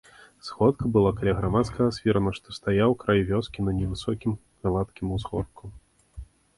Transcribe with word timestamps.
Сходка 0.47 0.87
была 0.95 1.11
каля 1.19 1.33
грамадскага 1.39 1.89
свірна, 1.99 2.33
што 2.39 2.55
стаяў 2.59 2.97
край 3.05 3.19
вёскі 3.31 3.59
на 3.69 3.79
невысокім 3.83 4.37
гладкім 4.67 5.07
узгорку. 5.17 5.77